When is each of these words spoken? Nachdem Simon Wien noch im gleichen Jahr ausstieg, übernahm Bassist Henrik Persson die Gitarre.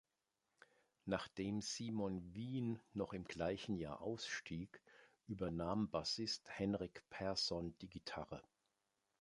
Nachdem 1.05 1.61
Simon 1.61 2.33
Wien 2.33 2.79
noch 2.95 3.13
im 3.13 3.25
gleichen 3.25 3.75
Jahr 3.77 4.01
ausstieg, 4.01 4.81
übernahm 5.27 5.91
Bassist 5.91 6.49
Henrik 6.49 7.07
Persson 7.11 7.75
die 7.83 7.87
Gitarre. 7.91 8.41